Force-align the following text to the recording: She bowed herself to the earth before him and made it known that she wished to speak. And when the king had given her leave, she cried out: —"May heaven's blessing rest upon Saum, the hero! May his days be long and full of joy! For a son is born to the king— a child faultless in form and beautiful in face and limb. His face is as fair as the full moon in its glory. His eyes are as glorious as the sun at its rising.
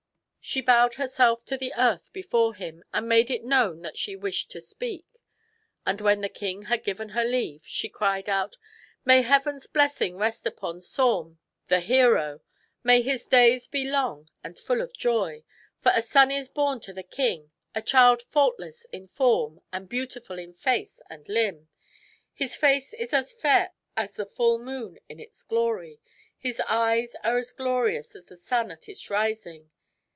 She 0.43 0.59
bowed 0.59 0.95
herself 0.95 1.45
to 1.45 1.55
the 1.55 1.71
earth 1.77 2.09
before 2.11 2.55
him 2.55 2.83
and 2.91 3.07
made 3.07 3.29
it 3.29 3.43
known 3.45 3.83
that 3.83 3.95
she 3.97 4.15
wished 4.15 4.49
to 4.51 4.59
speak. 4.59 5.05
And 5.85 6.01
when 6.01 6.19
the 6.21 6.27
king 6.29 6.63
had 6.63 6.83
given 6.83 7.09
her 7.09 7.23
leave, 7.23 7.63
she 7.67 7.87
cried 7.89 8.27
out: 8.27 8.57
—"May 9.05 9.21
heaven's 9.21 9.67
blessing 9.67 10.17
rest 10.17 10.47
upon 10.47 10.81
Saum, 10.81 11.37
the 11.67 11.79
hero! 11.79 12.41
May 12.83 13.03
his 13.03 13.27
days 13.27 13.67
be 13.67 13.85
long 13.85 14.29
and 14.43 14.57
full 14.57 14.81
of 14.81 14.93
joy! 14.97 15.43
For 15.79 15.91
a 15.95 16.01
son 16.01 16.31
is 16.31 16.49
born 16.49 16.79
to 16.81 16.91
the 16.91 17.03
king— 17.03 17.51
a 17.75 17.81
child 17.83 18.23
faultless 18.23 18.85
in 18.85 19.07
form 19.07 19.61
and 19.71 19.87
beautiful 19.87 20.39
in 20.39 20.53
face 20.53 21.01
and 21.07 21.29
limb. 21.29 21.69
His 22.33 22.55
face 22.55 22.95
is 22.95 23.13
as 23.13 23.31
fair 23.31 23.73
as 23.95 24.15
the 24.15 24.25
full 24.25 24.57
moon 24.57 24.97
in 25.07 25.19
its 25.19 25.43
glory. 25.43 26.01
His 26.37 26.59
eyes 26.61 27.15
are 27.23 27.37
as 27.37 27.51
glorious 27.53 28.15
as 28.15 28.25
the 28.25 28.35
sun 28.35 28.71
at 28.71 28.89
its 28.89 29.07
rising. 29.11 29.69